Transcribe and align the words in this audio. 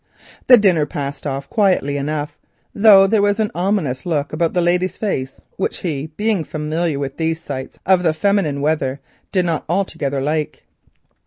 The 0.47 0.57
dinner 0.57 0.87
passed 0.87 1.27
off 1.27 1.47
quietly 1.47 1.95
enough, 1.95 2.39
though 2.73 3.05
there 3.05 3.21
was 3.21 3.39
an 3.39 3.51
ominous 3.53 4.03
look 4.03 4.33
about 4.33 4.55
the 4.55 4.59
lady's 4.63 4.97
face 4.97 5.39
which, 5.57 5.83
being 6.17 6.43
familiar 6.43 6.97
with 6.97 7.17
these 7.17 7.39
signs 7.39 7.77
of 7.85 8.01
the 8.01 8.11
feminine 8.15 8.61
weather, 8.61 8.99
he 9.21 9.27
did 9.31 9.45
not 9.45 9.63
altogether 9.69 10.19
like. 10.19 10.63